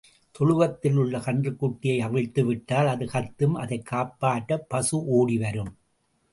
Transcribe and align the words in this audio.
தொழுவத்தில் 0.31 0.95
உள்ள 0.95 1.17
கன்றுக்குட்டியை 1.17 1.99
அவிழ்த்து 1.99 2.45
விட்டால் 2.45 2.87
அது 2.87 3.05
கத்தும் 3.05 3.53
அதைக் 3.53 3.87
காப்பாற்றப் 3.91 4.69
பசு 4.69 5.07
ஒடி 5.07 5.37
வரும். 5.37 5.77